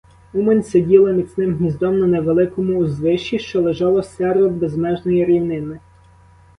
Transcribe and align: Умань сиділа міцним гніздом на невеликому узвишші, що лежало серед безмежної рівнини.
Умань 0.33 0.63
сиділа 0.63 1.11
міцним 1.11 1.55
гніздом 1.57 1.99
на 1.99 2.07
невеликому 2.07 2.77
узвишші, 2.79 3.39
що 3.39 3.61
лежало 3.61 4.03
серед 4.03 4.51
безмежної 4.53 5.25
рівнини. 5.25 5.79